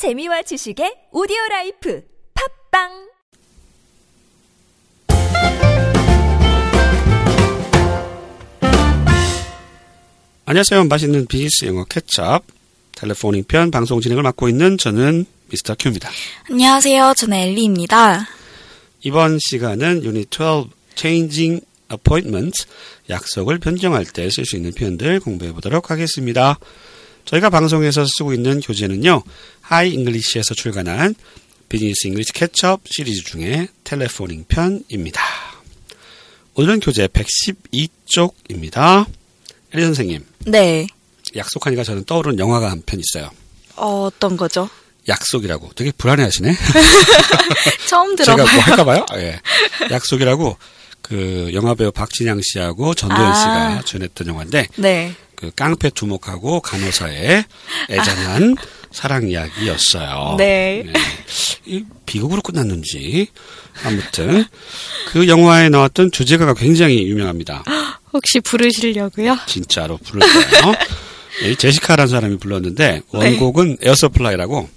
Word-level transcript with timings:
재미와 0.00 0.40
지식의 0.40 1.12
오디오 1.12 1.36
라이프 1.50 2.00
팟빵 2.70 2.88
안녕하세요. 10.46 10.84
맛있는 10.84 11.26
비즈니스 11.26 11.66
영어 11.66 11.84
Catch 11.84 12.27
Up 12.27 12.44
Telephoning 12.92 13.44
편 13.44 13.70
방송 13.70 14.00
진행을 14.00 14.22
맡고 14.22 14.48
있는 14.48 14.78
저는 14.78 15.26
미스터 15.50 15.74
큐입니다. 15.78 16.08
안녕하세요. 16.50 17.12
저는 17.18 17.36
엘리입니다. 17.36 18.26
이번 19.02 19.38
시간은 19.38 20.02
유닛 20.04 20.30
12 20.30 20.70
Changing 20.96 21.62
Appointment 21.92 22.64
약속을 23.10 23.58
변경할 23.58 24.06
때 24.06 24.30
쓸 24.30 24.46
수 24.46 24.56
있는 24.56 24.72
표현들 24.72 25.20
공부해 25.20 25.52
보도록 25.52 25.90
하겠습니다. 25.90 26.58
저희가 27.30 27.50
방송에서 27.50 28.04
쓰고 28.06 28.32
있는 28.32 28.60
교재는요. 28.60 29.22
하이 29.60 29.92
잉글리시에서 29.92 30.54
출간한 30.54 31.14
Business 31.68 32.06
English 32.08 32.32
Catch 32.32 32.66
Up 32.66 32.80
시리즈 32.86 33.22
중에 33.24 33.68
Telephoning 33.84 34.46
편입니다. 34.48 35.22
오늘은 36.54 36.80
교재 36.80 37.06
112쪽입니다. 37.06 39.06
엘리 39.72 39.84
선생님, 39.84 40.24
네. 40.46 40.88
약속하니까 41.36 41.84
저는 41.84 42.02
떠오르는 42.04 42.40
영화가 42.40 42.68
한 42.70 42.82
편 42.84 42.98
있어요. 42.98 43.30
어, 43.76 44.06
어떤 44.12 44.36
거죠? 44.36 44.68
약속이라고 45.08 45.70
되게 45.76 45.92
불안해하시네. 45.92 46.52
처음 47.88 48.16
제가 48.16 48.34
들어봐요. 48.34 48.54
뭐 48.54 48.62
할까봐요. 48.64 49.06
예. 49.14 49.40
약속이라고 49.92 50.56
그 51.02 51.50
영화 51.54 51.74
배우 51.76 51.92
박신양 51.92 52.40
씨하고 52.42 52.94
전도연 52.94 53.22
아. 53.22 53.34
씨가 53.34 53.82
주연했던 53.84 54.26
영화인데 54.26 54.66
네. 54.76 55.14
그 55.40 55.50
깡패 55.56 55.88
두목하고 55.90 56.60
간호사의 56.60 57.44
애잔한 57.88 58.56
사랑 58.92 59.28
이야기였어요. 59.28 60.34
네. 60.36 60.84
이 61.64 61.84
비극으로 62.04 62.42
끝났는지 62.42 63.28
아무튼 63.84 64.44
그 65.08 65.28
영화에 65.28 65.68
나왔던 65.68 66.10
주제가가 66.12 66.54
굉장히 66.54 67.06
유명합니다. 67.08 67.64
혹시 68.12 68.40
부르시려고요? 68.40 69.38
진짜로 69.46 69.96
거예요. 70.28 70.74
이 71.44 71.54
제시카라는 71.56 72.10
사람이 72.10 72.38
불렀는데 72.38 73.02
원곡은 73.12 73.78
에어서플라이라고 73.80 74.68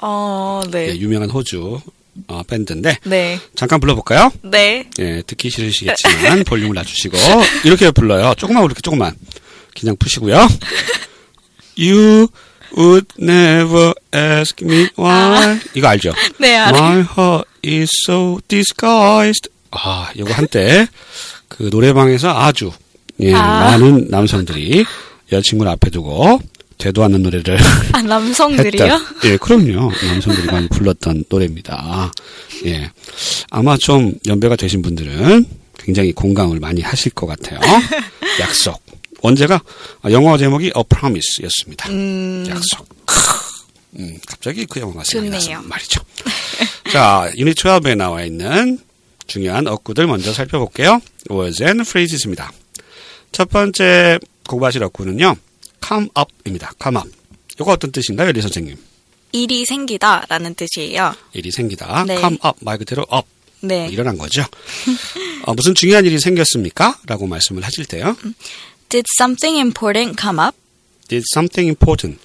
어, 0.00 0.62
네. 0.70 0.88
예, 0.90 0.96
유명한 0.96 1.28
호주 1.28 1.80
어, 2.26 2.42
밴드인데 2.42 2.96
네. 3.04 3.38
잠깐 3.54 3.78
불러볼까요? 3.80 4.32
네. 4.42 4.88
예, 4.98 5.22
듣기 5.26 5.50
싫으시겠지만 5.50 6.44
볼륨을 6.44 6.74
낮추시고 6.74 7.16
이렇게 7.64 7.90
불러요. 7.90 8.34
조금만 8.36 8.64
이렇게 8.64 8.80
조금만 8.80 9.14
그냥 9.80 9.96
푸시고요. 9.96 10.46
You 11.78 12.28
would 12.76 13.06
never 13.20 13.94
ask 14.12 14.64
me 14.64 14.88
why 14.98 15.60
이거 15.74 15.88
알죠? 15.88 16.12
네, 16.40 16.56
알아요. 16.56 16.82
My 16.82 17.00
heart 17.00 17.48
is 17.64 17.88
so 18.04 18.40
disguised. 18.48 19.48
아, 19.70 20.10
이거 20.16 20.32
한때 20.32 20.88
그 21.48 21.68
노래방에서 21.70 22.30
아주 22.36 22.72
예, 23.20 23.32
아. 23.34 23.70
많은 23.70 24.08
남성들이 24.10 24.84
여자친구를 25.30 25.70
앞에 25.72 25.90
두고 25.90 26.40
되도 26.78 27.04
않는 27.04 27.22
노래를 27.22 27.58
아, 27.92 28.02
남성들이요? 28.02 28.84
했다. 28.84 28.98
예, 29.24 29.36
그럼요. 29.36 29.92
남성들이 30.06 30.46
많이 30.46 30.68
불렀던 30.68 31.24
노래입니다. 31.28 32.12
예. 32.66 32.90
아마 33.50 33.76
좀 33.76 34.14
연배가 34.26 34.56
되신 34.56 34.82
분들은 34.82 35.44
굉장히 35.78 36.12
공감을 36.12 36.60
많이 36.60 36.80
하실 36.80 37.12
것 37.12 37.26
같아요. 37.26 37.58
약속. 38.40 38.80
원제가 39.22 39.60
아, 40.02 40.10
영어 40.10 40.36
제목이 40.38 40.66
A 40.76 40.82
Promise 40.88 41.44
였습니다. 41.44 41.88
음, 41.90 42.44
약속. 42.48 42.88
크. 43.06 43.14
음, 43.98 44.18
갑자기 44.26 44.66
그 44.66 44.80
영화가 44.80 45.04
생각나서. 45.04 45.62
말이죠. 45.62 46.00
자, 46.92 47.30
유닛 47.36 47.56
12에 47.56 47.96
나와 47.96 48.22
있는 48.22 48.78
중요한 49.26 49.66
어구들 49.66 50.06
먼저 50.06 50.32
살펴볼게요. 50.32 51.00
words 51.30 51.62
and 51.62 51.82
phrases입니다. 51.82 52.52
첫 53.32 53.48
번째 53.50 54.18
공부하실 54.48 54.82
어구는요. 54.84 55.36
come 55.86 56.08
up입니다. 56.18 56.72
come 56.82 56.98
up. 56.98 57.10
이거 57.60 57.72
어떤 57.72 57.92
뜻인가요, 57.92 58.32
리 58.32 58.40
선생님? 58.40 58.76
일이 59.32 59.64
생기다 59.66 60.24
라는 60.28 60.54
뜻이에요. 60.54 61.14
일이 61.32 61.50
생기다. 61.50 62.04
네. 62.06 62.18
come 62.18 62.38
up 62.44 62.58
말 62.60 62.78
그대로 62.78 63.04
up 63.12 63.28
네. 63.60 63.82
뭐 63.84 63.88
일어난 63.90 64.16
거죠. 64.16 64.42
어, 65.44 65.54
무슨 65.54 65.74
중요한 65.74 66.04
일이 66.06 66.18
생겼습니까? 66.18 66.98
라고 67.06 67.26
말씀을 67.26 67.62
하실 67.64 67.84
때요. 67.84 68.16
Did 68.88 69.04
something 69.18 69.58
important 69.58 70.20
come 70.20 70.38
up? 70.42 70.56
Did 71.08 71.24
something 71.34 71.68
important. 71.68 72.20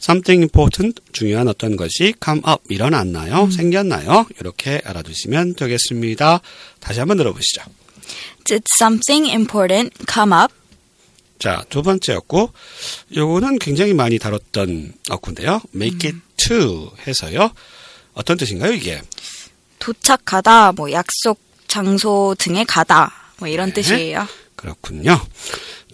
something 0.00 0.42
important 0.42 1.02
중요한 1.12 1.48
어떤 1.48 1.76
것이 1.76 2.14
come 2.22 2.42
up 2.46 2.62
일어났나요? 2.68 3.50
생겼나요? 3.50 4.26
이렇게 4.38 4.80
알아두시면 4.84 5.54
되겠습니다. 5.54 6.40
다시 6.78 7.00
한번 7.00 7.16
들어보시죠. 7.16 7.62
Did 8.44 8.62
something 8.78 9.28
important 9.30 9.92
come 10.12 10.32
up? 10.34 10.54
자, 11.38 11.64
두 11.68 11.82
번째였고, 11.82 12.52
요거는 13.14 13.58
굉장히 13.58 13.92
많이 13.92 14.18
다뤘던 14.18 14.92
어구인데요. 15.10 15.60
make 15.74 16.10
it 16.10 16.18
to 16.36 16.92
해서요. 17.06 17.50
어떤 18.12 18.36
뜻인가요, 18.36 18.72
이게? 18.72 19.02
도착하다, 19.78 20.72
뭐 20.72 20.92
약속 20.92 21.40
장소 21.66 22.36
등에 22.38 22.64
가다. 22.64 23.12
뭐 23.38 23.48
이런 23.48 23.72
네. 23.72 23.82
뜻이에요. 23.82 24.28
그렇군요. 24.54 25.20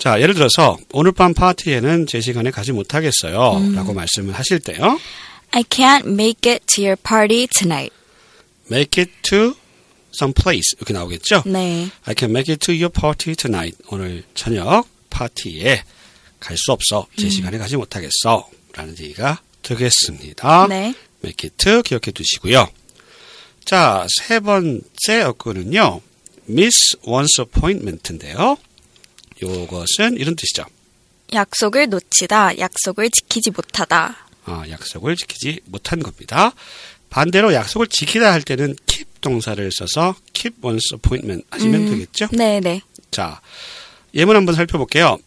자, 0.01 0.19
예를 0.21 0.33
들어서, 0.35 0.79
오늘 0.93 1.13
밤 1.13 1.35
파티에는 1.35 2.07
제 2.07 2.23
시간에 2.23 2.51
가지 2.51 2.73
못하겠어요. 2.73 3.75
라고 3.75 3.93
말씀을 3.93 4.33
하실 4.35 4.59
때요. 4.59 4.99
I 5.51 5.63
can't 5.65 6.07
make 6.07 6.51
it 6.51 6.65
to 6.67 6.83
your 6.85 6.97
party 6.97 7.47
tonight. 7.49 7.95
make 8.71 9.03
it 9.03 9.13
to 9.23 9.55
some 10.15 10.33
place. 10.33 10.75
이렇게 10.79 10.95
나오겠죠? 10.95 11.43
네. 11.45 11.91
I 12.05 12.15
can 12.17 12.31
make 12.35 12.51
it 12.51 12.65
to 12.65 12.73
your 12.75 12.89
party 12.89 13.35
tonight. 13.37 13.77
오늘 13.89 14.25
저녁 14.35 14.87
파티에 15.11 15.83
갈 16.41 16.57
수 16.57 16.73
없어. 16.73 17.07
제 17.19 17.29
시간에 17.29 17.59
가지 17.59 17.77
못하겠어. 17.77 18.49
라는 18.73 18.97
얘기가 18.99 19.43
되겠습니다. 19.63 20.67
네. 20.69 20.95
make 21.23 21.47
it 21.47 21.57
to 21.59 21.83
기억해 21.83 22.13
두시고요. 22.15 22.71
자, 23.67 24.07
세 24.17 24.41
번째 24.41 25.21
어구는요. 25.23 26.01
miss 26.49 26.97
one's 27.03 27.39
appointment인데요. 27.39 28.57
요것은 29.43 30.17
이런 30.17 30.37
뜻이죠. 30.37 30.65
약속을 31.33 31.89
놓치다, 31.89 32.59
약속을 32.59 33.11
지키지 33.11 33.51
못하다. 33.51 34.17
아, 34.47 34.65
약속을 34.69 35.17
지키지 35.17 35.61
못한 35.67 36.01
겁니다. 36.01 36.53
반대로 37.09 37.55
약속을 37.55 37.87
지키다 37.89 38.33
할 38.33 38.43
때는 38.43 38.77
keep 38.87 39.09
동사를 39.21 39.71
써서 39.73 40.15
keep 40.33 40.61
one's 40.63 40.93
appointment 40.93 41.47
하시면 41.51 41.91
되겠죠? 41.91 42.29
네네. 42.33 42.81
자, 43.11 43.41
예문 44.15 44.37
한번 44.37 44.55
살펴볼게요. 44.55 45.19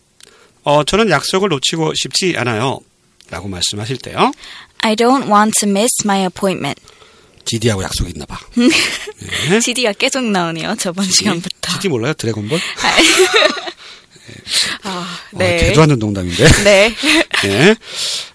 어, 0.63 0.83
저는 0.83 1.09
약속을 1.09 1.49
놓치고 1.49 1.93
싶지 1.95 2.35
않아요. 2.37 2.79
라고 3.29 3.47
말씀하실 3.47 3.97
때요. 3.97 4.31
I 4.79 4.95
don't 4.95 5.29
want 5.31 5.57
to 5.59 5.69
miss 5.69 5.89
my 6.05 6.21
appointment. 6.21 6.81
GD하고 7.45 7.83
약속이 7.83 8.11
있나 8.11 8.25
봐. 8.25 8.39
네. 9.49 9.59
GD가 9.59 9.93
계속 9.93 10.23
나오네요, 10.23 10.75
저번 10.79 11.05
시간부터. 11.05 11.73
GD 11.73 11.89
몰라요? 11.89 12.13
드래곤볼? 12.13 12.59
아, 14.83 15.19
어, 15.33 15.37
네. 15.37 15.57
대도 15.57 15.81
않는 15.83 15.99
농담인데. 15.99 16.47
네. 16.63 16.95
네. 17.43 17.75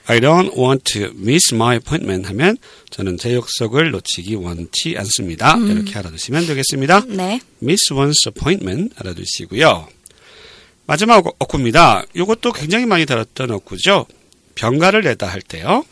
I 0.06 0.20
don't 0.20 0.56
want 0.56 0.84
to 0.94 1.10
miss 1.16 1.54
my 1.54 1.76
appointment 1.76 2.26
하면 2.28 2.56
저는 2.90 3.18
제 3.18 3.34
약속을 3.36 3.90
놓치기 3.90 4.34
원치 4.36 4.94
않습니다. 4.96 5.56
이렇게 5.58 5.98
알아두시면 5.98 6.46
되겠습니다. 6.46 7.04
네. 7.08 7.40
miss 7.62 7.92
one's 7.92 8.26
appointment 8.26 8.94
알아두시고요. 8.98 9.88
마지막 10.86 11.26
어- 11.26 11.32
어구입니다. 11.38 12.04
이것도 12.14 12.52
굉장히 12.52 12.86
많이 12.86 13.04
다뤘던 13.04 13.50
어구죠. 13.50 14.06
병가를 14.54 15.02
내다 15.02 15.26
할 15.26 15.42
때요. 15.42 15.84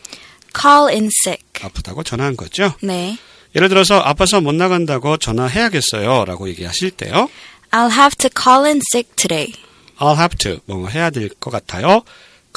Call 0.59 0.89
in 0.89 1.11
sick. 1.25 1.43
아프다고 1.63 2.03
전화한 2.03 2.37
거죠. 2.37 2.73
네. 2.81 3.19
예를 3.55 3.69
들어서 3.69 3.99
아파서 4.01 4.41
못 4.41 4.55
나간다고 4.55 5.19
전화해야겠어요. 5.19 6.25
라고 6.25 6.49
얘기하실 6.49 6.93
때요. 6.93 7.29
I'll 7.71 7.91
have 7.91 8.17
to 8.17 8.31
call 8.35 8.65
in 8.65 8.81
sick 8.93 9.11
today. 9.17 9.53
I'll 9.99 10.17
have 10.17 10.37
to 10.39 10.61
뭐 10.67 10.89
해야 10.89 11.11
될 11.11 11.29
것 11.41 11.51
같아요. 11.51 12.03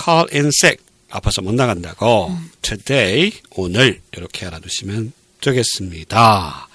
call 0.01 0.27
in 0.33 0.47
sick 0.47 0.83
아파서 1.09 1.41
못 1.41 1.53
나간다고 1.55 2.35
today 2.61 3.31
오늘 3.51 3.99
이렇게 4.11 4.45
알아두시면 4.45 5.13
되겠습니다. 5.41 6.67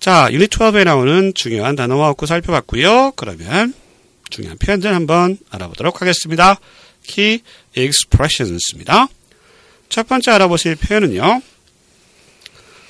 자, 0.00 0.28
유닛 0.32 0.50
12에 0.50 0.84
나오는 0.84 1.32
중요한 1.34 1.76
단어와 1.76 2.10
어구 2.10 2.26
살펴봤고요. 2.26 3.12
그러면 3.16 3.74
중요한 4.30 4.58
표현들 4.58 4.94
한번 4.94 5.38
알아보도록 5.50 6.00
하겠습니다. 6.00 6.58
Key 7.04 7.40
expressions입니다. 7.76 9.08
첫 9.88 10.08
번째 10.08 10.32
알아보실 10.32 10.76
표현은요. 10.76 11.42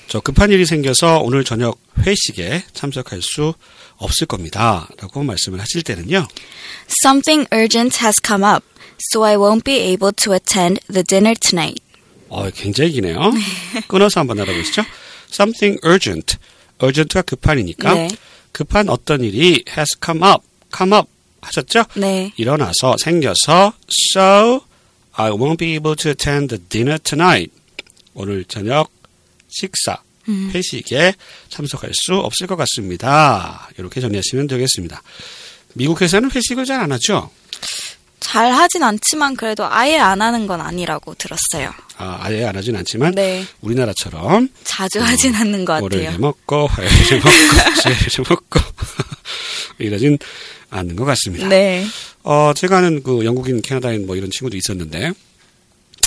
저 0.07 0.21
급한 0.21 0.51
일이 0.51 0.65
생겨서 0.65 1.19
오늘 1.19 1.43
저녁 1.43 1.79
회식에 1.99 2.63
참석할 2.73 3.21
수 3.21 3.53
없을 3.97 4.25
겁니다. 4.25 4.87
라고 4.97 5.21
말씀을 5.23 5.59
하실 5.59 5.83
때는요. 5.83 6.27
Something 6.89 7.47
urgent 7.53 7.97
has 8.01 8.21
come 8.25 8.45
up, 8.47 8.65
so 9.11 9.25
I 9.25 9.35
won't 9.35 9.63
be 9.63 9.75
able 9.79 10.13
to 10.23 10.33
attend 10.33 10.79
the 10.87 11.03
dinner 11.03 11.35
tonight. 11.35 11.81
어, 12.29 12.49
굉장히 12.51 12.91
기네요. 12.91 13.19
끊어서 13.87 14.21
한번 14.21 14.39
알아보시죠. 14.39 14.83
Something 15.29 15.79
urgent. 15.85 16.37
urgent가 16.81 17.23
급한이니까 17.23 17.93
네. 17.93 18.07
급한 18.53 18.87
어떤 18.87 19.23
일이 19.23 19.63
has 19.69 19.89
come 20.03 20.23
up. 20.23 20.45
come 20.75 20.95
up 20.95 21.09
하셨죠? 21.41 21.83
네. 21.95 22.31
일어나서 22.37 22.95
생겨서 22.99 23.73
so 23.89 24.61
I 25.13 25.31
won't 25.31 25.57
be 25.57 25.73
able 25.73 25.95
to 25.97 26.11
attend 26.11 26.55
the 26.55 26.63
dinner 26.69 26.99
tonight. 26.99 27.51
오늘 28.13 28.45
저녁 28.45 28.89
식사 29.59 29.97
회식에 30.27 31.13
참석할 31.49 31.91
수 31.93 32.15
없을 32.15 32.47
것 32.47 32.55
같습니다. 32.57 33.69
이렇게 33.77 34.01
정리하시면 34.01 34.47
되겠습니다. 34.47 35.01
미국에서는 35.73 36.29
회식을 36.31 36.65
잘 36.65 36.81
안 36.81 36.91
하죠. 36.91 37.29
잘 38.19 38.51
하진 38.51 38.83
않지만 38.83 39.35
그래도 39.37 39.65
아예 39.65 39.97
안 39.97 40.21
하는 40.21 40.47
건 40.47 40.59
아니라고 40.59 41.13
들었어요. 41.15 41.71
아, 41.97 42.17
아예 42.21 42.43
안 42.45 42.57
하진 42.57 42.75
않지만 42.75 43.13
네. 43.15 43.45
우리나라처럼 43.61 44.49
자주 44.65 44.99
하진 44.99 45.33
않는 45.33 45.63
것 45.63 45.81
월요일에 45.81 46.05
같아요. 46.07 46.19
먹고 46.19 46.67
화요일에 46.67 47.15
먹고 47.15 47.29
수요일에 47.81 48.29
먹고 48.29 48.59
이러진 49.79 50.17
않는 50.71 50.95
것 50.97 51.05
같습니다. 51.05 51.47
네. 51.47 51.85
어, 52.23 52.51
제가 52.53 52.79
아는 52.79 53.01
그 53.01 53.23
영국인, 53.23 53.61
캐나다인 53.61 54.05
뭐 54.05 54.17
이런 54.17 54.29
친구도 54.29 54.57
있었는데, 54.57 55.13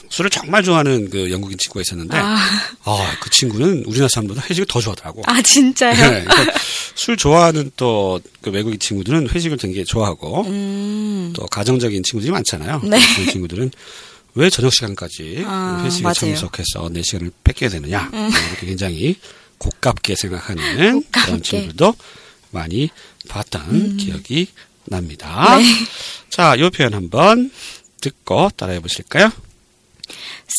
술을 0.08 0.30
정말 0.30 0.62
좋아하는 0.62 1.08
그 1.10 1.30
영국인 1.30 1.56
친구가 1.58 1.82
있었는데, 1.82 2.16
아, 2.16 2.36
아, 2.84 3.16
그 3.20 3.30
친구는 3.30 3.84
우리나라 3.86 4.08
사람보다 4.08 4.42
회식을 4.48 4.66
더 4.66 4.80
좋아하더라고. 4.80 5.22
아 5.26 5.40
진짜요? 5.40 5.94
네, 5.94 6.24
그러니까 6.24 6.58
술 6.96 7.16
좋아하는 7.16 7.70
또 7.76 8.20
그 8.42 8.50
외국인 8.50 8.78
친구들은 8.78 9.28
회식을 9.30 9.56
되게 9.58 9.84
좋아하고, 9.84 10.42
음, 10.46 11.32
또 11.36 11.46
가정적인 11.46 12.02
친구들이 12.02 12.32
많잖아요. 12.32 12.80
네. 12.84 12.98
그런 13.14 13.28
친구들은 13.30 13.70
왜 14.34 14.48
저녁 14.50 14.72
시간까지 14.72 15.42
아, 15.46 15.82
회식에 15.84 16.02
맞아요. 16.02 16.12
음. 16.22 16.34
참석해서 16.34 16.88
내 16.90 17.02
시간을 17.02 17.30
뺏겨야 17.44 17.68
되느냐. 17.70 18.10
이렇게 18.12 18.66
굉장히 18.66 19.16
고깝게 19.58 20.14
생각하는 20.16 20.62
그런 20.76 21.02
고깝게. 21.02 21.42
친구들도 21.42 21.94
많이 22.50 22.88
봤던 23.28 23.96
기억이 23.98 24.48
납니다. 24.86 25.58
네. 25.58 25.64
자, 26.30 26.54
이 26.56 26.68
표현 26.70 26.94
한번 26.94 27.50
듣고 28.00 28.50
따라해 28.56 28.80
보실까요? 28.80 29.30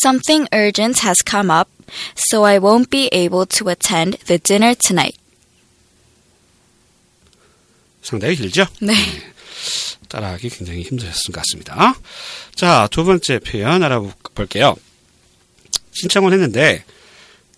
Something 0.00 0.48
urgent 0.52 1.00
has 1.00 1.22
come 1.22 1.50
up, 1.50 1.68
so 2.14 2.44
I 2.44 2.58
won't 2.58 2.88
be 2.90 3.08
able 3.12 3.44
to 3.46 3.68
attend 3.68 4.18
the 4.26 4.38
dinner 4.38 4.74
tonight. 4.74 5.18
상당히 8.02 8.36
길죠? 8.36 8.66
네. 8.80 8.94
따라하기 10.08 10.48
굉장히 10.50 10.82
힘드셨을 10.82 11.32
것 11.32 11.42
같습니다. 11.42 11.94
자, 12.54 12.88
두 12.90 13.04
번째 13.04 13.38
표현 13.38 13.82
알아볼게요. 13.82 14.76
신청을 15.92 16.32
했는데 16.32 16.84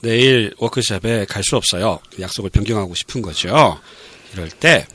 내일 0.00 0.52
워크숍에 0.58 1.24
갈 1.26 1.42
수 1.42 1.56
없어요. 1.56 2.00
약속을 2.20 2.50
변경하고 2.50 2.94
싶은 2.94 3.22
거죠. 3.22 3.80
이럴 4.32 4.50
때 4.50 4.86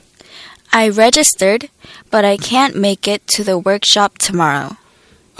I 0.72 0.90
registered, 0.90 1.68
but 2.12 2.26
I 2.26 2.38
can't 2.38 2.76
make 2.76 3.12
it 3.12 3.26
to 3.36 3.44
the 3.44 3.58
workshop 3.58 4.20
tomorrow. 4.20 4.76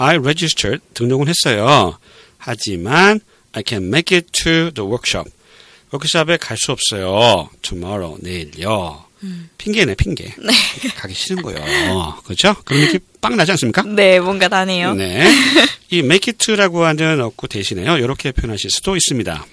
I 0.00 0.16
registered 0.16 0.82
등록은 0.94 1.26
했어요. 1.28 1.98
하지만 2.38 3.20
I 3.52 3.62
can 3.66 3.84
make 3.84 4.16
it 4.16 4.28
to 4.32 4.70
the 4.72 4.88
workshop. 4.88 5.30
워크숍에 5.92 6.38
갈 6.38 6.56
수 6.56 6.72
없어요. 6.72 7.50
tomorrow 7.60 8.16
내일요. 8.22 9.04
핑계네 9.58 9.96
핑계. 9.96 10.34
가기 10.96 11.12
싫은 11.12 11.42
거예요. 11.42 12.18
그렇죠? 12.24 12.54
그런 12.64 12.80
느낌 12.80 13.00
빵 13.20 13.36
나지 13.36 13.50
않습니까? 13.50 13.82
네, 13.82 14.18
뭔가 14.20 14.48
나네요. 14.48 14.94
네. 14.94 15.28
이 15.90 15.98
make 15.98 16.32
it 16.32 16.38
to라고 16.38 16.84
하는 16.86 17.20
어구 17.20 17.48
대신에요. 17.48 17.98
이렇게 17.98 18.32
표현하실 18.32 18.70
수도 18.70 18.96
있습니다. 18.96 19.44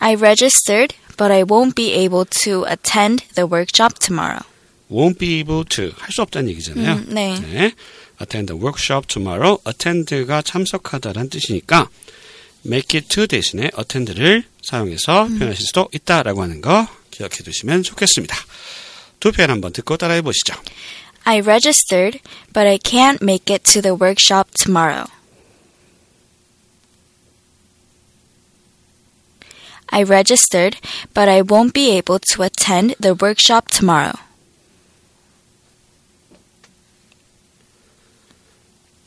I 0.00 0.14
registered, 0.16 0.94
but 1.16 1.32
I 1.32 1.42
won't 1.44 1.74
be 1.74 1.94
able 1.94 2.26
to 2.42 2.66
attend 2.68 3.24
the 3.34 3.48
workshop 3.50 3.98
tomorrow. 3.98 4.42
won't 4.90 5.18
be 5.18 5.38
able 5.38 5.64
to 5.64 5.92
할 5.96 6.12
수 6.12 6.20
없다는 6.20 6.50
얘기잖아요. 6.50 6.92
음, 6.96 7.06
네. 7.08 7.72
Attend 8.20 8.48
the 8.48 8.60
workshop 8.60 9.06
tomorrow. 9.08 9.58
attend가 9.66 10.42
참석하다라는 10.42 11.30
뜻이니까 11.30 11.88
make 12.66 12.98
it 12.98 13.08
to 13.08 13.26
대신에 13.26 13.70
attend를 13.78 14.44
사용해서 14.62 15.26
표현하실 15.26 15.66
수도 15.66 15.88
있다라고 15.92 16.42
하는 16.42 16.60
거 16.60 16.86
기억해 17.10 17.36
두시면 17.44 17.82
좋겠습니다. 17.82 18.36
두 19.20 19.32
표현 19.32 19.50
한번 19.50 19.72
듣고 19.72 19.96
따라해 19.96 20.22
보시죠. 20.22 20.54
I 21.24 21.38
registered, 21.40 22.20
but 22.52 22.68
I 22.68 22.78
can't 22.78 23.22
make 23.22 23.52
it 23.52 23.64
to 23.72 23.82
the 23.82 23.96
workshop 23.98 24.50
tomorrow. 24.54 25.06
I 29.88 30.02
registered, 30.02 30.78
but 31.14 31.28
I 31.28 31.42
won't 31.42 31.72
be 31.72 31.90
able 31.96 32.18
to 32.34 32.42
attend 32.42 32.94
the 33.00 33.14
workshop 33.14 33.70
tomorrow. 33.70 34.25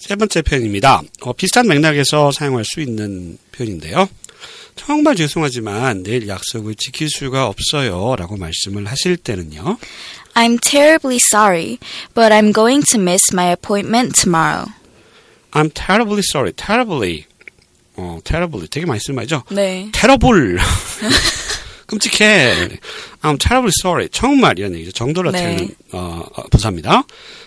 세 0.09 0.15
번째 0.15 0.41
표현입니다. 0.41 1.03
어, 1.21 1.33
비슷한 1.33 1.67
맥락에서 1.67 2.31
사용할 2.31 2.65
수 2.65 2.81
있는 2.81 3.38
표현인데요. 3.51 4.09
정말 4.75 5.15
죄송하지만 5.15 6.01
내일 6.01 6.27
약속을 6.27 6.73
지킬 6.79 7.09
수가 7.11 7.45
없어요. 7.45 8.15
라고 8.17 8.35
말씀을 8.35 8.88
하실 8.88 9.17
때는요. 9.17 9.77
I'm 10.33 10.59
terribly 10.59 11.17
sorry, 11.17 11.77
but 12.15 12.33
I'm 12.33 12.51
going 12.51 12.83
to 12.89 13.00
miss 13.00 13.31
my 13.31 13.51
appointment 13.51 14.19
tomorrow. 14.19 14.65
I'm 15.51 15.69
terribly 15.71 16.23
sorry. 16.27 16.53
terribly. 16.53 17.25
어, 17.95 18.17
terribly. 18.23 18.67
되게 18.67 18.88
많이 18.88 19.00
쓰는 19.00 19.15
말이죠. 19.15 19.44
네. 19.51 19.91
terrible. 19.94 20.57
끔찍해. 21.85 22.79
I'm 23.21 23.39
terribly 23.39 23.73
sorry. 23.79 24.09
정말 24.11 24.57
이런 24.57 24.73
얘기죠. 24.73 24.91
정도를 24.91 25.33
네. 25.33 25.67
어, 25.91 26.25
어, 26.35 26.44
부사입니다. 26.50 27.03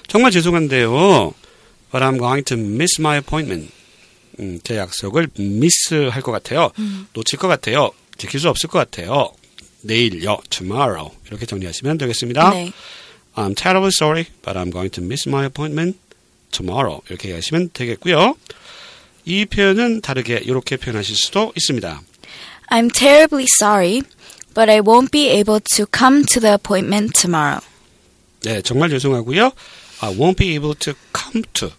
정말 0.06 0.30
죄송한데요. 0.30 1.34
But 1.92 2.02
I'm 2.02 2.18
going 2.18 2.44
to 2.44 2.56
miss 2.56 2.98
my 2.98 3.18
appointment. 3.18 3.70
음, 4.40 4.58
제 4.64 4.78
약속을 4.78 5.28
미스할 5.36 6.22
것 6.22 6.32
같아요. 6.32 6.72
놓칠 7.12 7.38
것 7.38 7.48
같아요. 7.48 7.90
지킬 8.16 8.40
수 8.40 8.48
없을 8.48 8.68
것 8.70 8.78
같아요. 8.78 9.32
내일요. 9.82 10.38
tomorrow. 10.48 11.10
이렇게 11.26 11.44
정리하시면 11.44 11.98
되겠습니다. 11.98 12.50
네. 12.50 12.72
I'm 13.34 13.54
terribly 13.54 13.90
sorry, 13.94 14.26
but 14.42 14.58
I'm 14.58 14.70
going 14.70 14.90
to 14.92 15.02
miss 15.04 15.28
my 15.28 15.44
appointment 15.44 15.98
tomorrow. 16.50 17.02
이렇게 17.08 17.28
얘기하시면 17.28 17.70
되겠고요. 17.72 18.36
이 19.24 19.44
표현은 19.46 20.00
다르게 20.00 20.40
이렇게 20.42 20.76
표현하실 20.76 21.16
수도 21.16 21.52
있습니다. 21.56 22.02
I'm 22.70 22.90
terribly 22.92 23.46
sorry, 23.60 24.02
but 24.54 24.70
I 24.70 24.80
won't 24.80 25.10
be 25.10 25.28
able 25.28 25.60
to 25.76 25.86
come 25.86 26.24
to 26.24 26.40
the 26.40 26.52
appointment 26.54 27.12
tomorrow. 27.20 27.60
네, 28.42 28.62
정말 28.62 28.88
죄송하고요. 28.90 29.52
I 30.00 30.16
won't 30.16 30.36
be 30.36 30.54
able 30.54 30.74
to 30.78 30.94
come 31.14 31.44
to. 31.54 31.70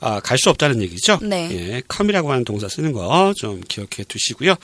아, 0.00 0.20
갈 0.20 0.36
수 0.38 0.50
없다는 0.50 0.82
얘기죠. 0.82 1.18
네. 1.22 1.48
예, 1.52 1.82
come이라고 1.90 2.30
하는 2.30 2.44
동사 2.44 2.68
쓰는 2.68 2.92
거 2.92 3.32
좀 3.36 3.60
기억해 3.66 4.04
두시고요. 4.06 4.54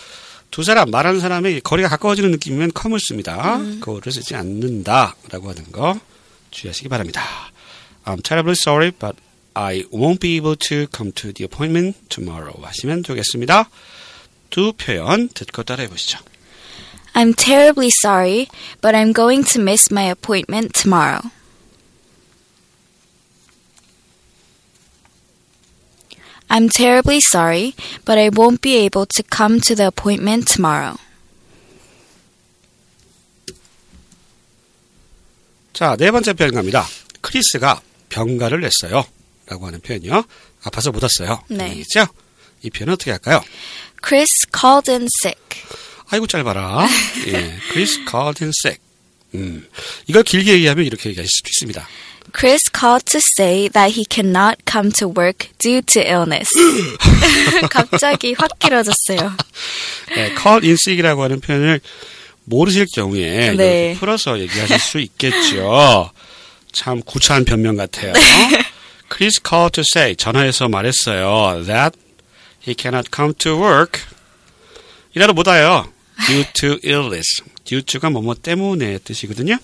두 0.50 0.62
사람 0.62 0.90
말하는 0.90 1.20
사람의 1.20 1.62
거리가 1.62 1.88
가까워지는 1.88 2.30
느낌이면 2.32 2.72
come을 2.78 3.00
씁니다. 3.00 3.58
그거를 3.80 4.12
쓰지 4.12 4.34
않는다라고 4.34 5.48
하는 5.48 5.72
거 5.72 5.98
주의하시기 6.50 6.88
바랍니다. 6.90 7.22
I'm 8.04 8.22
terribly 8.22 8.56
sorry, 8.60 8.90
but 8.90 9.16
I 9.54 9.84
won't 9.92 10.20
be 10.20 10.36
able 10.36 10.56
to 10.68 10.86
come 10.94 11.12
to 11.12 11.32
the 11.32 11.44
appointment 11.44 11.98
tomorrow 12.08 12.52
하시면 12.62 13.02
되겠습니다. 13.02 13.70
두 14.50 14.74
표현 14.74 15.28
듣고 15.30 15.62
따라해 15.62 15.88
보시죠. 15.88 16.18
I'm 17.14 17.34
terribly 17.36 17.90
sorry, 17.90 18.48
but 18.82 18.94
I'm 18.94 19.12
going 19.14 19.44
to 19.52 19.60
miss 19.62 19.88
my 19.90 20.10
appointment 20.10 20.72
tomorrow. 20.74 21.20
I'm 26.52 26.68
terribly 26.68 27.18
sorry, 27.20 27.74
but 28.04 28.18
I 28.18 28.28
won't 28.28 28.60
be 28.60 28.76
able 28.84 29.06
to 29.06 29.22
come 29.22 29.58
to 29.62 29.74
the 29.74 29.86
appointment 29.86 30.46
tomorrow. 30.52 30.98
자, 35.72 35.96
네 35.96 36.10
번째 36.10 36.34
표현 36.34 36.52
갑니다. 36.52 36.86
크리스가 37.22 37.80
병가를 38.10 38.60
냈어요. 38.60 39.06
라고 39.46 39.66
하는 39.66 39.80
표현이요. 39.80 40.24
아파서 40.64 40.92
못 40.92 41.02
왔어요. 41.02 41.42
네. 41.48 41.70
얘기죠? 41.70 42.06
이 42.62 42.68
표현은 42.68 42.92
어떻게 42.92 43.12
할까요? 43.12 43.42
Chris 44.06 44.46
called 44.54 44.90
in 44.90 45.08
sick. 45.24 45.62
아이고 46.10 46.26
짧아라. 46.26 46.86
예, 47.28 47.58
Chris 47.72 47.94
called 48.08 48.44
in 48.44 48.52
sick. 48.62 48.78
음, 49.34 49.66
이걸 50.06 50.22
길게 50.22 50.52
얘기하면 50.52 50.84
이렇게 50.84 51.08
얘기하실 51.08 51.30
수도 51.30 51.48
있습니다. 51.48 51.88
Chris 52.32 52.68
called 52.72 53.04
to 53.06 53.20
say 53.36 53.68
that 53.68 53.92
he 53.92 54.04
cannot 54.04 54.64
come 54.64 54.92
to 54.92 55.08
work 55.08 55.48
due 55.58 55.82
to 55.82 56.00
illness. 56.00 56.48
갑자기 57.70 58.34
확 58.38 58.58
길어졌어요. 58.58 59.36
예, 60.16 60.34
call 60.40 60.62
in 60.62 60.74
sick이라고 60.74 61.22
하는 61.22 61.40
표현을 61.40 61.80
모르실 62.44 62.86
경우에 62.94 63.54
네. 63.56 63.96
풀어서 63.98 64.38
얘기하실 64.38 64.78
수 64.78 64.98
있겠죠. 64.98 66.10
참 66.72 67.02
구차한 67.02 67.44
변명 67.44 67.76
같아요. 67.76 68.12
Chris 69.12 69.40
called 69.46 69.72
to 69.74 69.84
say 69.94 70.16
전화해서 70.16 70.68
말했어요. 70.68 71.64
That 71.66 71.98
He 72.66 72.74
cannot 72.78 73.10
come 73.10 73.34
to 73.38 73.60
work. 73.60 74.00
이라도 75.14 75.32
못 75.32 75.48
와요. 75.48 75.92
Due 76.26 76.44
to 76.54 76.78
illness. 76.84 77.42
Due 77.64 77.82
to가 77.82 78.08
뭐뭐 78.10 78.36
때문에 78.40 78.98
뜻이거든요. 78.98 79.58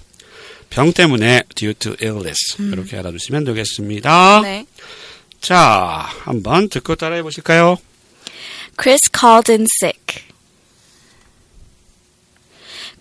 병 0.71 0.93
때문에 0.93 1.43
due 1.55 1.75
to 1.75 1.95
illness. 2.03 2.57
이렇게 2.61 2.99
알아두시면 2.99 3.45
되겠습니다. 3.45 4.41
네. 4.43 4.67
자, 5.41 6.09
한번 6.25 6.69
듣고 6.69 6.95
따라해 6.97 7.23
보실까요? 7.23 7.79
Chris 8.81 9.09
called 9.11 9.51
in 9.51 9.67
sick. 9.83 10.25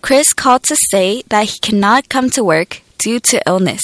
Chris 0.04 0.34
called 0.34 0.62
to 0.66 0.76
say 0.92 1.22
that 1.28 1.50
he 1.50 1.58
cannot 1.62 2.08
come 2.10 2.30
to 2.30 2.44
work 2.44 2.80
due 2.98 3.20
to 3.20 3.40
illness. 3.46 3.82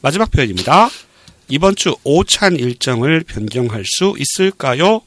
마지막 0.00 0.30
표현입니다. 0.30 0.90
이번 1.48 1.76
주 1.76 1.94
오찬 2.02 2.56
일정을 2.56 3.24
변경할 3.24 3.84
수 3.86 4.14
있을까요? 4.18 5.02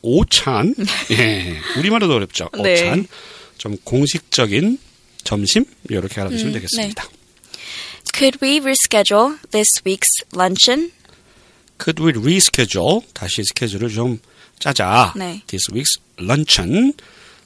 오찬. 0.00 0.74
예. 1.12 1.60
우리말로도 1.78 2.14
어렵죠. 2.14 2.48
네. 2.62 2.72
오찬. 2.72 3.06
좀 3.62 3.76
공식적인 3.84 4.76
점심 5.22 5.64
이렇게 5.88 6.20
알아두시면 6.20 6.52
되겠습니다. 6.54 7.08
Could 8.12 8.40
we 8.42 8.58
reschedule 8.58 9.38
this 9.52 9.80
week's 9.86 10.10
luncheon? 10.34 10.90
Could 11.80 12.02
we 12.02 12.10
reschedule? 12.10 13.02
다시 13.14 13.44
스케줄을 13.44 13.88
좀 13.88 14.18
짜자. 14.58 15.14
네. 15.16 15.42
This 15.46 15.70
week's 15.70 16.00
luncheon. 16.18 16.92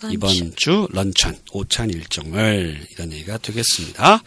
luncheon. 0.03 0.11
이번 0.11 0.57
주 0.57 0.89
런천, 0.91 1.39
오찬 1.53 1.91
일정을 1.91 2.87
이런 2.93 3.13
얘기가 3.13 3.37
되겠습니다. 3.37 4.23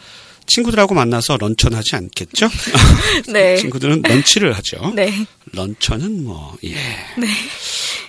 친구들하고 0.46 0.94
만나서 0.94 1.38
런천 1.38 1.74
하지 1.74 1.96
않겠죠? 1.96 2.48
네. 3.32 3.56
친구들은 3.56 4.02
런치를 4.02 4.52
하죠. 4.52 4.92
네. 4.94 5.12
런천은 5.52 6.22
뭐, 6.22 6.56
예. 6.62 6.76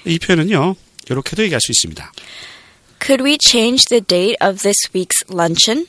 이 0.06 0.20
표현은요, 0.20 0.76
이렇게도 1.10 1.42
얘기할 1.42 1.60
수 1.62 1.72
있습니다. 1.72 2.12
Could 3.01 3.23
we 3.23 3.39
change 3.39 3.85
the 3.87 4.01
date 4.01 4.37
of 4.41 4.63
this 4.63 4.79
week's 4.93 5.23
luncheon? 5.29 5.87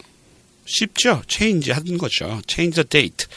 쉽죠? 0.65 1.23
change 1.27 1.71
하는 1.71 1.97
거죠. 1.97 2.41
change 2.47 2.75
the 2.75 2.87
date. 2.87 3.27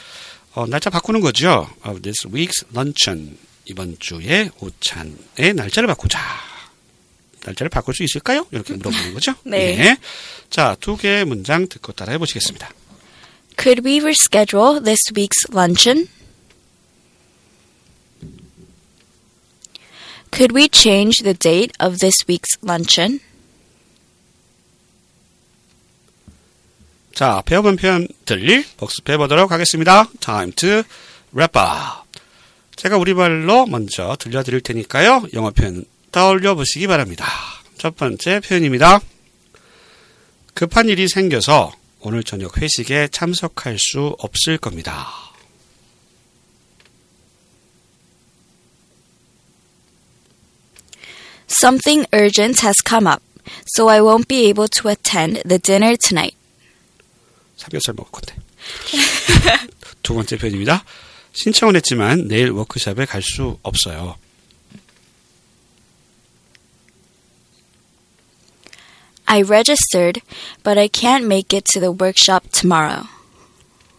어, 0.53 0.67
날짜 0.67 0.89
바꾸는 0.89 1.21
거죠. 1.21 1.69
of 1.85 2.01
this 2.01 2.27
week's 2.27 2.65
luncheon. 2.73 3.37
이번 3.65 3.97
주의 3.99 4.49
오찬의 4.59 5.53
날짜를 5.55 5.87
바꾸자. 5.87 6.19
날짜를 7.45 7.69
바꿀 7.69 7.95
수 7.95 8.03
있을까요? 8.03 8.45
이렇게 8.51 8.73
물어보는 8.73 9.13
거죠. 9.13 9.33
네. 9.43 9.79
예. 9.79 9.97
자, 10.49 10.75
두 10.79 10.97
개의 10.97 11.25
문장 11.25 11.67
듣고 11.67 11.93
따라해 11.93 12.17
보시겠습니다. 12.17 12.69
Could 13.57 13.85
we 13.85 13.99
reschedule 13.99 14.83
this 14.83 15.01
week's 15.15 15.47
luncheon? 15.51 16.07
Could 20.31 20.53
we 20.55 20.69
change 20.69 21.23
the 21.23 21.33
date 21.33 21.71
of 21.79 21.99
this 21.99 22.25
week's 22.27 22.57
luncheon? 22.61 23.19
자, 27.16 27.42
배워본 27.46 27.76
표현들 27.76 28.64
복습해 28.76 29.16
보도록 29.16 29.50
하겠습니다. 29.50 30.06
Time 30.20 30.52
to 30.52 30.82
wrap 31.34 31.58
up. 31.58 32.20
제가 32.76 32.98
우리말로 32.98 33.64
먼저 33.64 34.18
들려드릴 34.20 34.60
테니까요. 34.60 35.24
영어 35.32 35.50
표현 35.50 35.86
떠올려 36.12 36.54
보시기 36.54 36.86
바랍니다. 36.86 37.24
첫 37.78 37.96
번째 37.96 38.40
표현입니다. 38.40 39.00
급한 40.52 40.90
일이 40.90 41.08
생겨서 41.08 41.72
오늘 42.00 42.22
저녁 42.22 42.60
회식에 42.60 43.08
참석할 43.08 43.78
수 43.78 44.14
없을 44.18 44.58
겁니다. 44.58 45.08
Something 51.48 52.06
urgent 52.12 52.60
has 52.62 52.82
come 52.86 53.10
up, 53.10 53.22
so 53.74 53.88
I 53.88 54.00
won't 54.00 54.28
be 54.28 54.44
able 54.48 54.68
to 54.68 54.90
attend 54.90 55.40
the 55.48 55.58
dinner 55.58 55.96
tonight. 55.96 56.36
삼겹살 57.56 57.94
먹을 57.94 58.10
건데. 58.12 58.36
두 60.02 60.14
번째 60.14 60.36
표현입니다. 60.36 60.84
신청은 61.32 61.76
했지만 61.76 62.28
내일 62.28 62.50
워크숍에 62.50 63.04
갈 63.06 63.22
수 63.22 63.58
없어요. 63.62 64.16
I 69.26 69.42
registered, 69.42 70.22
but 70.62 70.78
I 70.78 70.88
can't 70.88 71.24
make 71.24 71.52
it 71.52 71.64
to 71.72 71.80
the 71.80 71.90
workshop 71.92 72.48
tomorrow. 72.52 73.04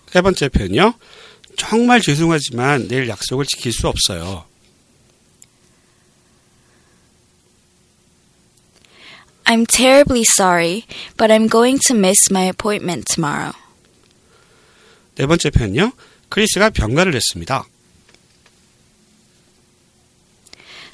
세 0.09 0.21
번째 0.21 0.47
표현이요. 0.49 0.93
정말 1.57 2.01
죄송하지만 2.01 2.87
내일 2.87 3.09
약속을 3.09 3.45
지킬 3.45 3.73
수 3.73 3.87
없어요. 3.87 4.46
I'm 9.47 9.65
terribly 9.65 10.25
sorry, 10.25 10.85
but 11.15 11.31
I'm 11.31 11.47
going 11.47 11.79
to 11.87 11.93
miss 11.93 12.29
my 12.29 12.43
appointment 12.43 13.05
tomorrow. 13.07 13.53
네 15.15 15.25
번째 15.25 15.49
표현요. 15.49 15.93
크리스가 16.29 16.69
병가를 16.69 17.15
했습니다. 17.15 17.65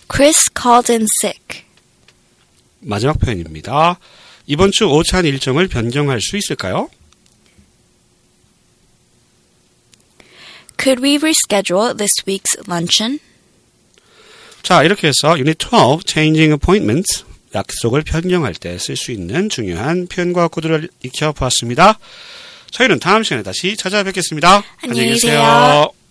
Chris 0.07 0.49
called 0.55 0.91
in 0.91 1.07
sick. 1.23 1.63
마지막 2.79 3.17
표현입니다. 3.19 3.97
이번 4.45 4.71
주 4.71 4.85
오찬 4.85 5.25
일정을 5.25 5.67
변경할 5.67 6.21
수 6.21 6.37
있을까요? 6.37 6.89
Could 10.77 11.01
we 11.01 11.15
reschedule 11.17 11.97
this 11.97 12.13
week's 12.27 12.55
luncheon? 12.67 13.19
자, 14.61 14.83
이렇게 14.83 15.07
해서 15.07 15.39
유닛 15.39 15.57
12 15.57 16.03
Changing 16.05 16.53
Appointments 16.53 17.25
약속을 17.55 18.03
변경할 18.03 18.53
때 18.55 18.75
쓸 18.75 18.95
수 18.95 19.11
있는 19.11 19.49
중요한 19.49 20.07
표현과 20.07 20.47
구두를 20.47 20.89
익혀보았습니다. 21.03 21.99
저희는 22.71 22.99
다음 22.99 23.23
시간에 23.23 23.43
다시 23.43 23.77
찾아뵙겠습니다. 23.77 24.63
안녕히 24.81 25.09
계세요. 25.09 26.02